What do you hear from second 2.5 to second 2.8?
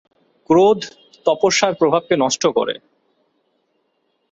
করে।